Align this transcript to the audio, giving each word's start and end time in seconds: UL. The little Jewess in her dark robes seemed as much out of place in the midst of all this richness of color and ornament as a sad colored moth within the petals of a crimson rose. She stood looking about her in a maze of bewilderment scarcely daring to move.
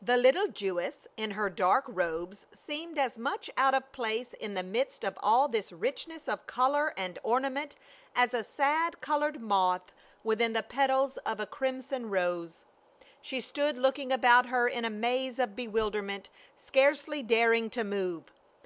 UL. 0.00 0.16
The 0.16 0.22
little 0.22 0.48
Jewess 0.54 1.08
in 1.18 1.30
her 1.32 1.50
dark 1.50 1.84
robes 1.86 2.46
seemed 2.54 2.98
as 2.98 3.18
much 3.18 3.50
out 3.58 3.74
of 3.74 3.92
place 3.92 4.32
in 4.40 4.54
the 4.54 4.62
midst 4.62 5.04
of 5.04 5.18
all 5.22 5.48
this 5.48 5.70
richness 5.70 6.28
of 6.30 6.46
color 6.46 6.94
and 6.96 7.18
ornament 7.22 7.76
as 8.16 8.32
a 8.32 8.42
sad 8.42 9.02
colored 9.02 9.42
moth 9.42 9.92
within 10.24 10.54
the 10.54 10.62
petals 10.62 11.18
of 11.26 11.40
a 11.40 11.46
crimson 11.46 12.08
rose. 12.08 12.64
She 13.20 13.42
stood 13.42 13.76
looking 13.76 14.10
about 14.12 14.46
her 14.46 14.66
in 14.66 14.86
a 14.86 14.88
maze 14.88 15.38
of 15.38 15.54
bewilderment 15.54 16.30
scarcely 16.56 17.22
daring 17.22 17.68
to 17.68 17.84
move. 17.84 18.32